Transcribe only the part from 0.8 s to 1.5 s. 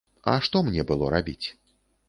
было рабіць?